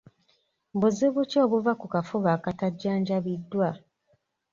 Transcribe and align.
Buzibu 0.79 1.21
ki 1.29 1.37
obuva 1.45 1.71
ku 1.79 1.85
kafuba 1.93 2.29
akatajjanjabiddwa? 2.37 3.69